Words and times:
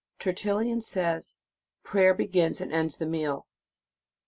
"* 0.13 0.17
Tertullian 0.19 0.81
says: 0.81 1.37
"Prayer 1.83 2.15
begins 2.15 2.59
and 2.59 2.73
ends 2.73 2.97
the 2.97 3.05
meal." 3.05 3.45